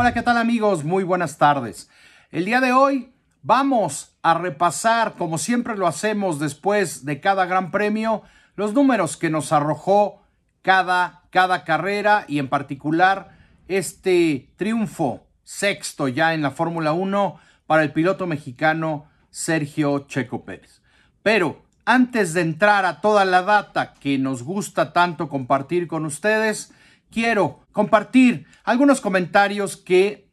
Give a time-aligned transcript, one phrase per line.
[0.00, 0.84] Hola, ¿qué tal amigos?
[0.84, 1.90] Muy buenas tardes.
[2.30, 7.72] El día de hoy vamos a repasar, como siempre lo hacemos después de cada gran
[7.72, 8.22] premio,
[8.54, 10.22] los números que nos arrojó
[10.62, 13.36] cada, cada carrera y en particular
[13.66, 20.80] este triunfo sexto ya en la Fórmula 1 para el piloto mexicano Sergio Checo Pérez.
[21.24, 26.72] Pero antes de entrar a toda la data que nos gusta tanto compartir con ustedes,
[27.10, 30.30] quiero compartir algunos comentarios que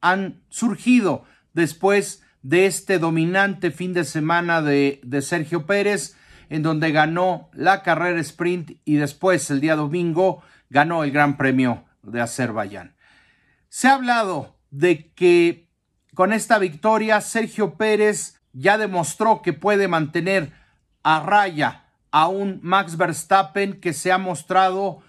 [0.00, 6.16] han surgido después de este dominante fin de semana de, Sergio Pérez,
[6.50, 11.84] en donde ganó la carrera sprint y después el día domingo ganó el Gran Premio
[12.02, 12.94] de Azerbaiyán.
[13.70, 15.70] Se ha hablado de que
[16.12, 20.52] con esta victoria Sergio Pérez ya demostró que puede mantener
[21.02, 25.02] a raya a un Max Verstappen que se ha mostrado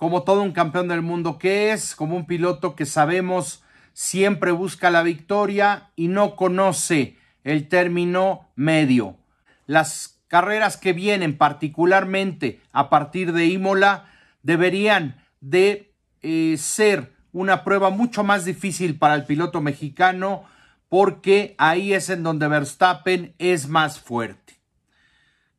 [0.00, 3.62] como todo un campeón del mundo que es, como un piloto que sabemos
[3.92, 9.18] siempre busca la victoria y no conoce el término medio.
[9.66, 14.06] Las carreras que vienen, particularmente a partir de Imola,
[14.42, 15.92] deberían de
[16.22, 20.44] eh, ser una prueba mucho más difícil para el piloto mexicano
[20.88, 24.54] porque ahí es en donde Verstappen es más fuerte.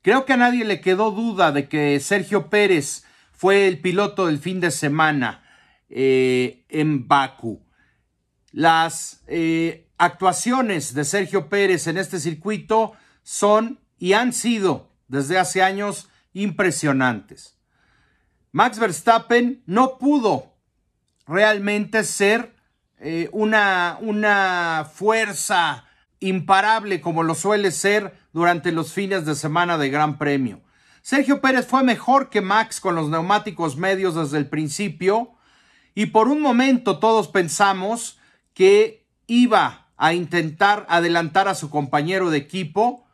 [0.01, 3.05] Creo que a nadie le quedó duda de que Sergio Pérez
[3.41, 5.43] fue el piloto del fin de semana
[5.89, 7.65] eh, en Baku.
[8.51, 15.63] Las eh, actuaciones de Sergio Pérez en este circuito son y han sido desde hace
[15.63, 17.57] años impresionantes.
[18.51, 20.53] Max Verstappen no pudo
[21.25, 22.53] realmente ser
[22.99, 25.85] eh, una, una fuerza
[26.19, 30.61] imparable como lo suele ser durante los fines de semana de Gran Premio.
[31.01, 35.31] Sergio Pérez fue mejor que Max con los neumáticos medios desde el principio
[35.95, 38.19] y por un momento todos pensamos
[38.53, 43.05] que iba a intentar adelantar a su compañero de equipo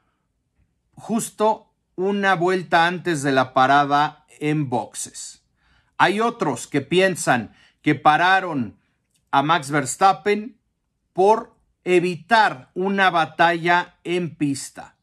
[0.95, 5.41] justo una vuelta antes de la parada en boxes.
[5.97, 8.77] Hay otros que piensan que pararon
[9.31, 10.57] a Max Verstappen
[11.13, 14.96] por evitar una batalla en pista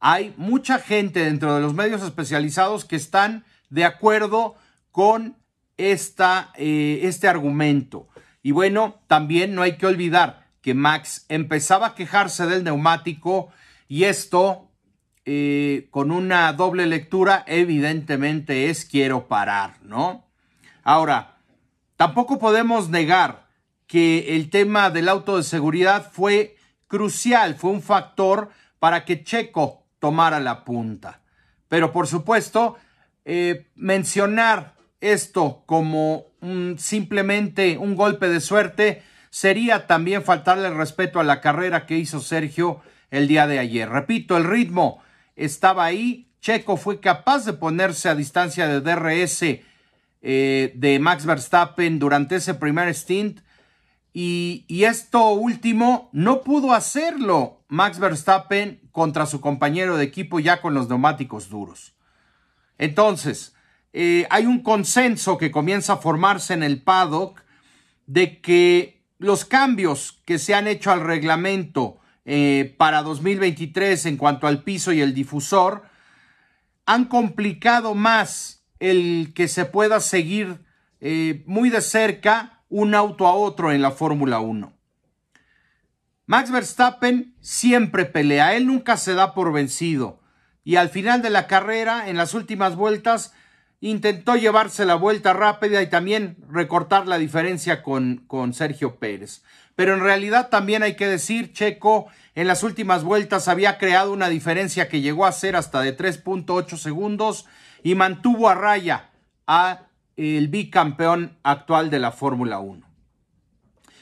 [0.00, 4.56] hay mucha gente dentro de los medios especializados que están de acuerdo
[4.92, 5.36] con
[5.76, 8.08] esta, eh, este argumento.
[8.42, 13.50] Y bueno, también no hay que olvidar que Max empezaba a quejarse del neumático
[13.88, 14.70] y esto
[15.24, 20.26] eh, con una doble lectura evidentemente es quiero parar, ¿no?
[20.82, 21.36] Ahora,
[21.96, 23.46] tampoco podemos negar
[23.86, 26.56] que el tema del auto de seguridad fue
[26.86, 31.20] crucial, fue un factor para que Checo tomara la punta.
[31.68, 32.76] Pero por supuesto,
[33.24, 36.26] eh, mencionar esto como
[36.76, 42.80] simplemente un golpe de suerte sería también faltarle respeto a la carrera que hizo Sergio
[43.10, 43.88] el día de ayer.
[43.88, 45.02] Repito, el ritmo
[45.36, 46.30] estaba ahí.
[46.40, 49.42] Checo fue capaz de ponerse a distancia de DRS
[50.22, 53.40] eh, de Max Verstappen durante ese primer stint.
[54.12, 60.74] Y, esto último no pudo hacerlo Max Verstappen contra su compañero de equipo ya con
[60.74, 61.94] los neumáticos duros.
[62.78, 63.54] Entonces,
[63.92, 67.42] eh, hay un consenso que comienza a formarse en el paddock
[68.06, 74.46] de que los cambios que se han hecho al reglamento eh, para 2023 en cuanto
[74.46, 75.82] al piso y el difusor
[76.86, 80.64] han complicado más el que se pueda seguir
[81.00, 84.72] eh, muy de cerca un auto a otro en la Fórmula 1.
[86.26, 90.20] Max Verstappen siempre pelea, él nunca se da por vencido.
[90.62, 93.32] Y al final de la carrera, en las últimas vueltas,
[93.80, 99.42] intentó llevarse la vuelta rápida y también recortar la diferencia con, con Sergio Pérez.
[99.74, 104.28] Pero en realidad también hay que decir, Checo en las últimas vueltas había creado una
[104.28, 107.46] diferencia que llegó a ser hasta de 3.8 segundos
[107.82, 109.10] y mantuvo a raya
[109.46, 109.87] a
[110.18, 112.84] el bicampeón actual de la Fórmula 1.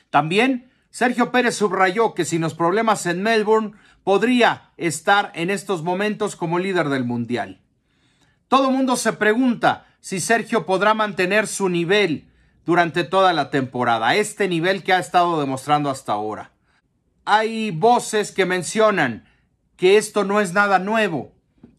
[0.09, 3.73] También Sergio Pérez subrayó que sin los problemas en Melbourne
[4.03, 7.61] podría estar en estos momentos como líder del Mundial.
[8.49, 12.31] Todo mundo se pregunta si Sergio podrá mantener su nivel
[12.65, 16.53] durante toda la temporada, este nivel que ha estado demostrando hasta ahora.
[17.27, 19.27] Hay voces que mencionan
[19.77, 21.33] que esto no es nada nuevo,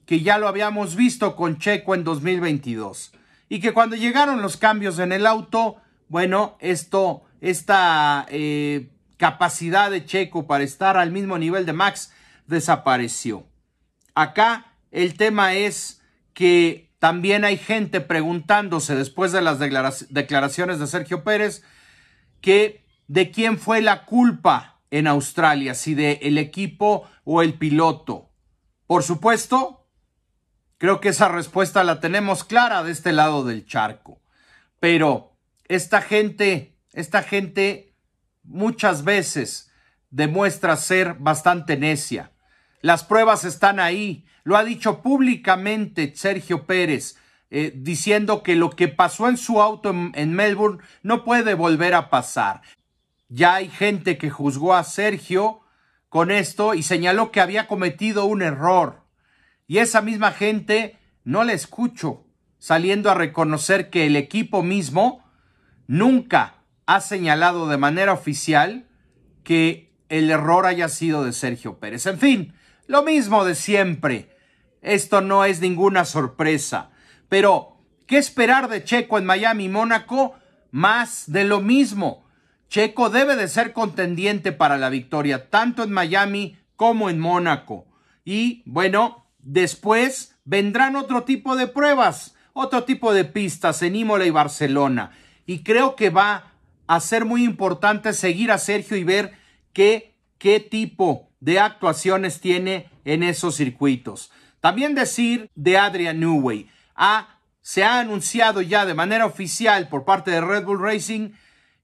[0.05, 3.16] que ya lo habíamos visto con Checo en 2022
[3.49, 5.77] y que cuando llegaron los cambios en el auto,
[6.09, 12.13] bueno, esto, esta eh, capacidad de Checo para estar al mismo nivel de Max
[12.47, 13.45] desapareció.
[14.15, 16.01] Acá el tema es
[16.33, 21.63] que también hay gente preguntándose después de las declaraciones de Sergio Pérez
[22.41, 28.29] que de quién fue la culpa en Australia, si de el equipo o el piloto.
[28.87, 29.76] Por supuesto,
[30.77, 34.21] creo que esa respuesta la tenemos clara de este lado del charco.
[34.79, 35.33] Pero
[35.67, 37.93] esta gente, esta gente
[38.43, 39.71] muchas veces
[40.09, 42.31] demuestra ser bastante necia.
[42.81, 44.25] Las pruebas están ahí.
[44.43, 47.17] Lo ha dicho públicamente Sergio Pérez,
[47.49, 52.09] eh, diciendo que lo que pasó en su auto en, Melbourne no puede volver a
[52.09, 52.61] pasar.
[53.29, 55.61] Ya hay gente que juzgó a Sergio
[56.09, 59.03] con esto y señaló que había cometido un error.
[59.67, 62.23] Y esa misma gente no la escucho
[62.57, 65.23] saliendo a reconocer que el equipo mismo
[65.87, 68.87] nunca ha señalado de manera oficial
[69.43, 72.05] que el error haya sido de Sergio Pérez.
[72.05, 72.53] En fin,
[72.87, 74.35] lo mismo de siempre.
[74.81, 76.91] Esto no es ninguna sorpresa.
[77.27, 80.35] Pero, ¿qué esperar de Checo en Miami y Mónaco?
[80.71, 82.25] Más de lo mismo.
[82.69, 87.85] Checo debe de ser contendiente para la victoria, tanto en Miami como en Mónaco.
[88.23, 94.29] Y bueno, después vendrán otro tipo de pruebas, otro tipo de pistas en Imola y
[94.29, 95.11] Barcelona.
[95.45, 96.51] Y creo que va
[96.85, 99.33] a ser muy importante seguir a Sergio y ver
[99.73, 104.31] qué, qué tipo de actuaciones tiene en esos circuitos.
[104.59, 106.69] También decir de Adrian Newey.
[107.61, 111.31] Se ha anunciado ya de manera oficial por parte de Red Bull Racing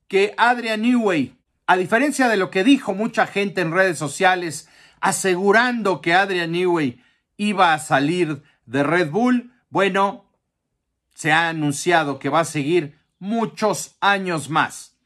[0.08, 4.68] que Adrian Newey, a diferencia de lo que dijo mucha gente en redes sociales,
[5.00, 7.02] asegurando que Adrian Newey
[7.38, 10.26] iba a salir de Red Bull, bueno,
[11.14, 14.98] se ha anunciado que va a seguir muchos años más.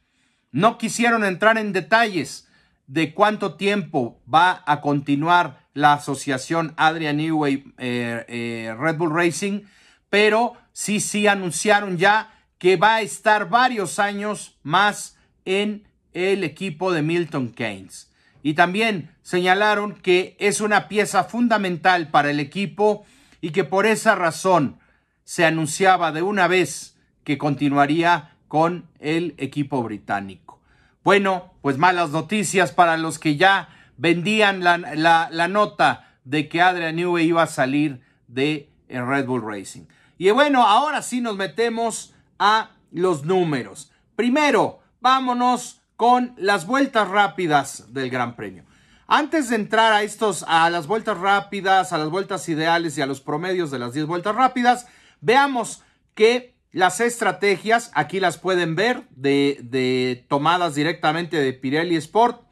[0.52, 2.48] No quisieron entrar en detalles
[2.88, 9.62] de cuánto tiempo va a continuar la asociación Adrian Newey eh, eh, Red Bull Racing,
[10.10, 16.92] pero sí, sí anunciaron ya que va a estar varios años más en el equipo
[16.92, 18.12] de Milton Keynes.
[18.48, 23.06] Y también señalaron que es una pieza fundamental para el equipo
[23.42, 24.80] y que por esa razón
[25.26, 26.96] se anunciaba de una vez
[27.26, 30.62] que continuaría con el equipo británico.
[31.04, 33.68] Bueno, pues malas noticias para los que ya
[33.98, 39.88] vendían la, nota de que Adrian Newey iba a salir de Red Bull Racing.
[40.18, 43.92] Y bueno, ahora sí nos metemos a los números.
[44.16, 48.64] Primero, vámonos con las vueltas rápidas del Gran Premio.
[49.08, 53.06] Antes de entrar a estos, a las vueltas rápidas, a las vueltas ideales y a
[53.06, 54.88] los promedios de las 10 vueltas rápidas,
[55.22, 55.82] veamos
[56.14, 62.44] que las estrategias, aquí las pueden ver, de, tomadas directamente de Pirelli Sport,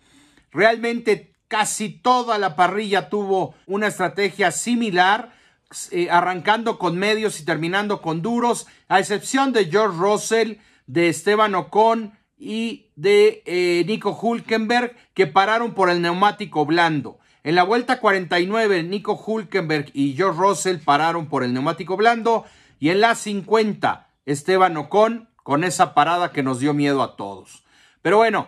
[0.51, 5.35] realmente casi toda la parrilla tuvo una estrategia similar
[5.91, 10.53] eh, arrancando con medios y terminando con duros, a excepción de George Russell,
[10.87, 17.19] de Esteban Ocon y de eh, Nico Hulkenberg, que pararon por el neumático blando.
[17.43, 22.45] En la vuelta 49, Nico Hulkenberg y George Russell pararon por el neumático blando.
[22.79, 27.63] Y en la 50, Esteban Ocon con esa parada que nos dio miedo a todos.
[28.01, 28.47] Pero bueno,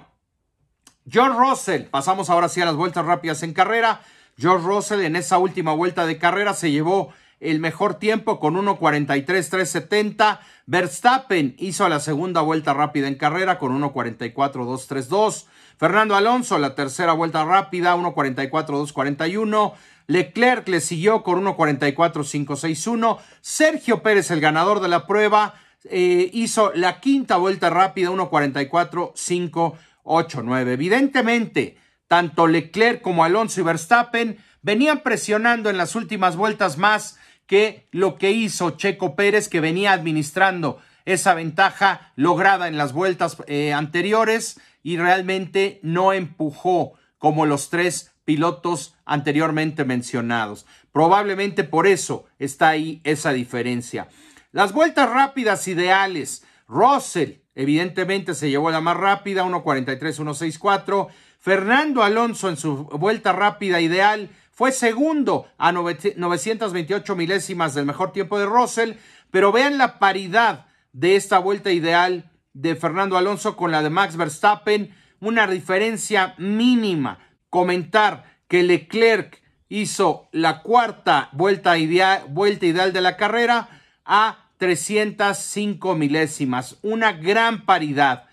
[1.09, 4.01] George Russell, pasamos ahora sí a las vueltas rápidas en carrera.
[4.37, 10.39] George Russell en esa última vuelta de carrera se llevó el mejor tiempo con 1.43.370.
[10.65, 15.45] Verstappen hizo la segunda vuelta rápida en carrera con 1.44.232.
[15.77, 19.73] Fernando Alonso la tercera vuelta rápida 1.44.241.
[20.07, 23.19] Leclerc le siguió con 1.44.561.
[23.41, 25.53] Sergio Pérez, el ganador de la prueba,
[25.85, 30.69] eh, hizo la quinta vuelta rápida 1.44.589.
[30.69, 37.87] Evidentemente, tanto Leclerc como Alonso y Verstappen venían presionando en las últimas vueltas más que
[37.91, 43.73] lo que hizo Checo Pérez, que venía administrando esa ventaja lograda en las vueltas eh,
[43.73, 50.65] anteriores y realmente no empujó como los tres pilotos anteriormente mencionados.
[50.91, 54.09] Probablemente por eso está ahí esa diferencia.
[54.51, 56.45] Las vueltas rápidas ideales.
[56.67, 61.07] Russell, evidentemente, se llevó la más rápida, 1.43, 1.64.
[61.39, 68.39] Fernando Alonso en su vuelta rápida ideal fue segundo a 928 milésimas del mejor tiempo
[68.39, 68.93] de Russell,
[69.29, 74.17] pero vean la paridad de esta vuelta ideal de Fernando Alonso con la de Max
[74.17, 77.19] Verstappen, una diferencia mínima.
[77.51, 83.69] Comentar que Leclerc hizo la cuarta vuelta ideal, de la carrera
[84.05, 88.23] a 305 milésimas, una gran paridad.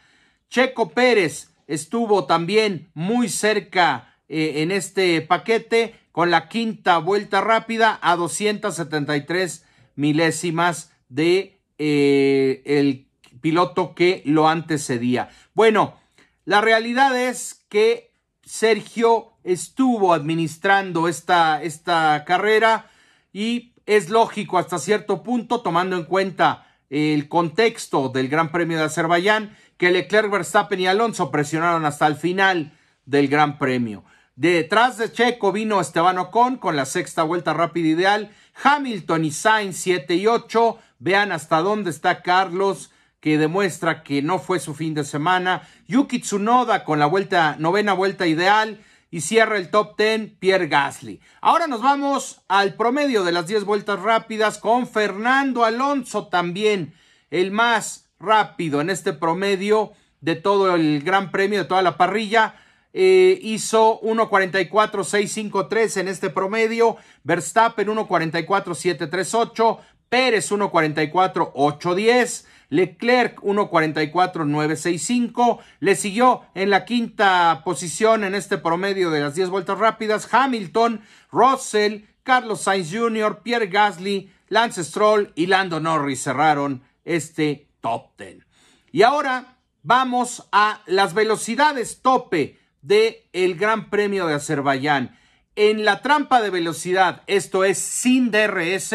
[0.49, 7.99] Checo Pérez estuvo también muy cerca eh, en este paquete con la quinta vuelta rápida
[8.00, 9.64] a 273
[9.97, 13.09] milésimas de eh, el
[13.40, 15.30] piloto que lo antecedía.
[15.54, 15.97] Bueno,
[16.44, 18.12] la realidad es que
[18.44, 22.88] Sergio estuvo administrando esta, esta carrera
[23.33, 28.85] y es lógico hasta cierto punto, tomando en cuenta el contexto del Gran Premio de
[28.85, 32.73] Azerbaiyán, que Leclerc, Verstappen y Alonso presionaron hasta el final
[33.04, 34.04] del Gran Premio.
[34.37, 38.31] Detrás de Checo vino Esteban Ocon con la sexta vuelta rápida ideal,
[38.64, 40.76] Hamilton y Sainz 7 y 8.
[40.99, 45.62] Vean hasta dónde está Carlos, que demuestra que no fue su fin de semana.
[45.87, 51.21] Yuki Tsunoda con la vuelta, novena vuelta ideal y cierra el top 10 Pierre Gasly.
[51.41, 56.93] Ahora nos vamos al promedio de las 10 vueltas rápidas con Fernando Alonso también,
[57.31, 62.57] el más rápido en este promedio de todo el Gran Premio, de toda la parrilla.
[62.97, 75.59] Eh, hizo 1.44.653 en este promedio, Verstappen 1.44.738, Pérez 1.44.810, Leclerc 1.44.965.
[75.81, 81.01] Le siguió en la quinta posición en este promedio de las 10 vueltas rápidas Hamilton,
[81.33, 88.47] Russell, Carlos Sainz Jr., Pierre Gasly, Lance Stroll y Lando Norris cerraron este top 10.
[88.93, 95.19] Y ahora vamos a las velocidades tope del el Gran Premio de Azerbaiyán.
[95.57, 98.95] En la trampa de velocidad, esto es sin DRS,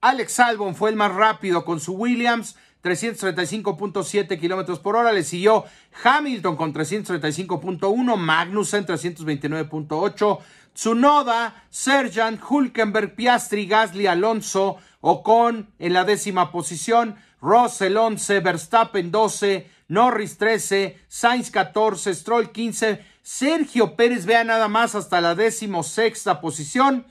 [0.00, 5.12] Alex Albon fue el más rápido con su Williams, 335.7 kilómetros por hora.
[5.12, 5.64] Le siguió
[6.02, 10.38] Hamilton con 335.1, Magnussen 329.8,
[10.74, 19.70] Tsunoda, Serjan, Hulkenberg, Piastri, Gasly, Alonso, Ocon en la décima posición, Russell 11, Verstappen 12,
[19.88, 25.34] Norris 13, Sainz 14, Stroll 15, Sergio Pérez, vea nada más hasta la
[25.82, 27.06] sexta posición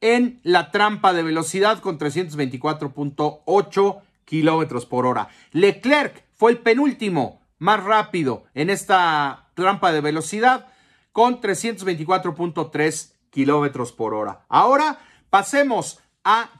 [0.00, 5.28] en la trampa de velocidad con 324.8 kilómetros por hora.
[5.52, 10.66] Leclerc fue el penúltimo más rápido en esta trampa de velocidad
[11.12, 14.44] con 324.3 kilómetros por hora.
[14.48, 14.98] Ahora
[15.30, 16.50] pasemos a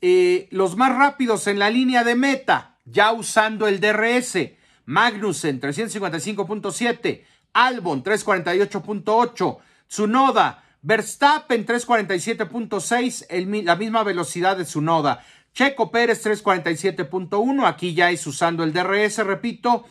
[0.00, 4.52] eh, los más rápidos en la línea de meta, ya usando el DRS.
[4.88, 7.24] Magnussen 355.7,
[7.56, 9.58] Albon 348.8,
[9.88, 15.24] Tsunoda, Verstappen 347.6, la misma velocidad de Tsunoda.
[15.54, 19.86] Checo Pérez 347.1, aquí ya es usando el DRS, repito.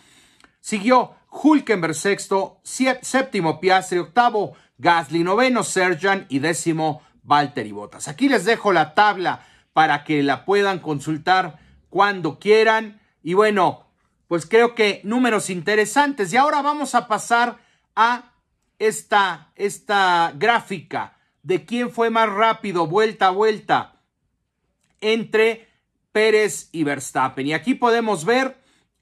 [0.60, 8.08] Siguió Hulkenberg sexto, séptimo Piastri, octavo Gasly, noveno Serjan y décimo Valtteri Bottas.
[8.08, 9.44] Aquí les dejo la tabla
[9.74, 11.58] para que la puedan consultar
[11.90, 13.02] cuando quieran.
[13.24, 13.85] Y bueno,
[14.28, 16.34] pues creo que números interesantes.
[16.34, 17.58] Y ahora vamos a pasar
[17.96, 18.34] a
[18.80, 24.02] esta, esta gráfica de quién fue más rápido vuelta a vuelta
[25.00, 25.68] entre
[26.12, 27.48] Pérez y Verstappen.
[27.48, 28.58] Y aquí podemos ver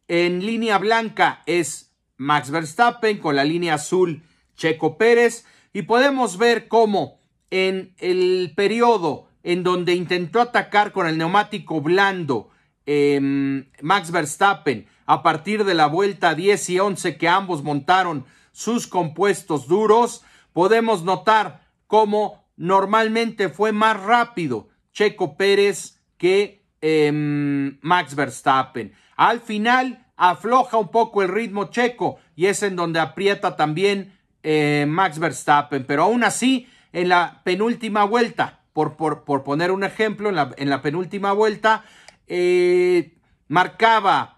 [0.07, 4.23] en línea blanca es Max Verstappen con la línea azul
[4.55, 11.17] Checo Pérez y podemos ver cómo en el periodo en donde intentó atacar con el
[11.17, 12.49] neumático blando
[12.85, 18.87] em, Max Verstappen a partir de la vuelta 10 y 11 que ambos montaron sus
[18.87, 28.93] compuestos duros, podemos notar cómo normalmente fue más rápido Checo Pérez que em, Max Verstappen.
[29.15, 34.85] Al final afloja un poco el ritmo checo y es en donde aprieta también eh,
[34.87, 35.85] Max Verstappen.
[35.85, 40.51] Pero aún así, en la penúltima vuelta, por, por, por poner un ejemplo, en la,
[40.57, 41.83] en la penúltima vuelta,
[42.27, 43.15] eh,
[43.47, 44.32] marcaba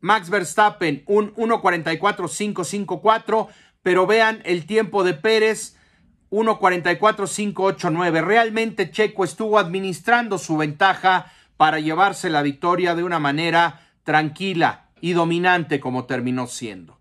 [0.00, 3.48] Max Verstappen un 1.44.554,
[3.82, 5.76] pero vean el tiempo de Pérez
[6.30, 8.24] 1.44.589.
[8.24, 15.12] Realmente Checo estuvo administrando su ventaja para llevarse la victoria de una manera tranquila y
[15.12, 16.98] dominante como terminó siendo.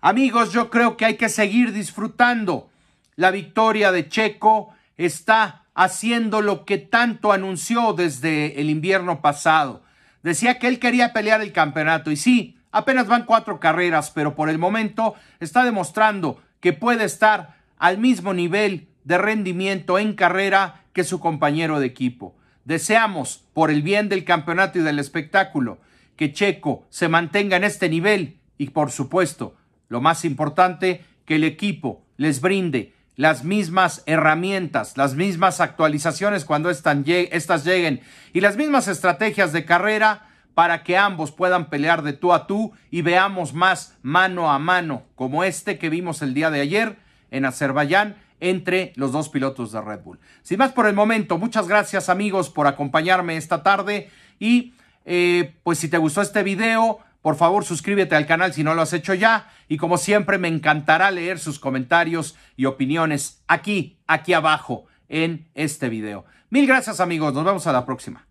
[0.00, 2.70] Amigos, yo creo que hay que seguir disfrutando.
[3.16, 9.82] La victoria de Checo está haciendo lo que tanto anunció desde el invierno pasado.
[10.22, 14.50] Decía que él quería pelear el campeonato y sí, apenas van cuatro carreras, pero por
[14.50, 21.04] el momento está demostrando que puede estar al mismo nivel de rendimiento en carrera que
[21.04, 22.36] su compañero de equipo.
[22.64, 25.80] Deseamos, por el bien del campeonato y del espectáculo,
[26.16, 29.56] que Checo se mantenga en este nivel y, por supuesto,
[29.88, 36.70] lo más importante, que el equipo les brinde las mismas herramientas, las mismas actualizaciones cuando
[36.70, 38.00] estas lleguen
[38.32, 42.72] y las mismas estrategias de carrera para que ambos puedan pelear de tú a tú
[42.90, 46.96] y veamos más mano a mano como este que vimos el día de ayer
[47.30, 50.18] en Azerbaiyán entre los dos pilotos de Red Bull.
[50.40, 54.08] Sin más por el momento, muchas gracias amigos por acompañarme esta tarde
[54.38, 54.72] y
[55.04, 58.82] eh, pues si te gustó este video, Por favor, suscríbete al canal si no lo
[58.82, 59.48] has hecho ya.
[59.68, 65.88] Y como siempre, me encantará leer sus comentarios y opiniones aquí, aquí abajo, en este
[65.88, 66.24] video.
[66.48, 68.29] Mil gracias amigos, nos vemos a la próxima.